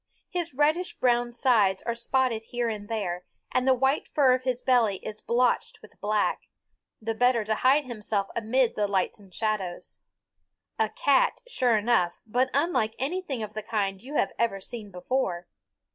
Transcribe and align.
His 0.31 0.55
reddish 0.55 0.97
brown 0.97 1.31
sides 1.31 1.83
are 1.83 1.93
spotted 1.93 2.45
here 2.45 2.69
and 2.69 2.89
there, 2.89 3.23
and 3.51 3.67
the 3.67 3.75
white 3.75 4.07
fur 4.07 4.33
of 4.33 4.45
his 4.45 4.59
belly 4.59 4.97
is 5.05 5.21
blotched 5.21 5.79
with 5.83 6.01
black 6.01 6.49
the 6.99 7.13
better 7.13 7.43
to 7.43 7.53
hide 7.53 7.85
himself 7.85 8.25
amid 8.35 8.75
the 8.75 8.87
lights 8.87 9.19
and 9.19 9.31
shadows. 9.31 9.99
A 10.79 10.89
cat, 10.89 11.41
sure 11.47 11.77
enough, 11.77 12.19
but 12.25 12.49
unlike 12.51 12.95
anything 12.97 13.43
of 13.43 13.53
the 13.53 13.61
kind 13.61 14.01
you 14.01 14.15
have 14.15 14.31
ever 14.39 14.59
seen 14.59 14.89
before. 14.89 15.45